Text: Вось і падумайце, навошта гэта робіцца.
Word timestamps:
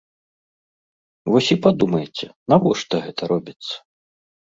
Вось 1.35 1.49
і 1.55 1.57
падумайце, 1.65 2.25
навошта 2.53 2.95
гэта 3.05 3.29
робіцца. 3.33 3.75